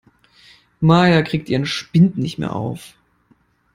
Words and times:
Maja 0.79 1.21
kriegt 1.21 1.47
ihren 1.47 1.67
Spind 1.67 2.17
nicht 2.17 2.39
mehr 2.39 2.55
auf. 2.55 2.95